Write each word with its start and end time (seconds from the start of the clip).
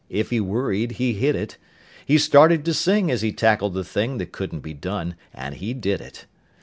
If 0.09 0.31
he 0.31 0.39
worried 0.39 0.93
he 0.93 1.13
hid 1.13 1.35
it. 1.35 1.59
He 2.07 2.17
started 2.17 2.65
to 2.65 2.73
sing 2.73 3.11
as 3.11 3.21
he 3.21 3.31
tackled 3.31 3.75
the 3.75 3.83
thing 3.83 4.17
That 4.17 4.31
couldn't 4.31 4.61
be 4.61 4.73
done, 4.73 5.13
and 5.31 5.53
he 5.53 5.75
did 5.75 6.01
it. 6.01 6.25